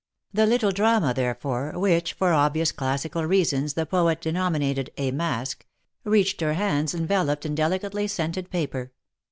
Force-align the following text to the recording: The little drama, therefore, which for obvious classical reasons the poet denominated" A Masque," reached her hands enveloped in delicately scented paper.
The 0.33 0.47
little 0.47 0.71
drama, 0.71 1.13
therefore, 1.13 1.77
which 1.77 2.13
for 2.13 2.33
obvious 2.33 2.71
classical 2.71 3.23
reasons 3.27 3.75
the 3.75 3.85
poet 3.85 4.19
denominated" 4.19 4.89
A 4.97 5.11
Masque," 5.11 5.63
reached 6.03 6.41
her 6.41 6.53
hands 6.55 6.95
enveloped 6.95 7.45
in 7.45 7.53
delicately 7.53 8.07
scented 8.07 8.49
paper. 8.49 8.93